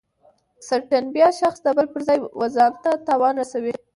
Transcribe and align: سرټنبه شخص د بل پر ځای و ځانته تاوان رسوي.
سرټنبه 0.67 1.25
شخص 1.41 1.59
د 1.63 1.67
بل 1.77 1.87
پر 1.93 2.01
ځای 2.07 2.17
و 2.39 2.43
ځانته 2.55 2.91
تاوان 3.07 3.33
رسوي. 3.41 3.73